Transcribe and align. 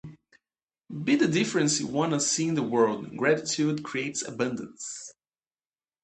Be 1.03 1.15
the 1.15 1.27
difference 1.27 1.79
you 1.79 1.85
want 1.85 2.11
to 2.13 2.19
see 2.19 2.47
in 2.47 2.55
the 2.55 2.63
world, 2.63 3.15
gratitude 3.15 3.83
creates 3.83 4.27
abundance. 4.27 5.13